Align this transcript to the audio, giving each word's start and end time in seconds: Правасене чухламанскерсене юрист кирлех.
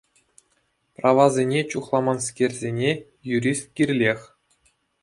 Правасене 0.95 1.61
чухламанскерсене 1.69 2.91
юрист 3.37 3.65
кирлех. 3.75 4.19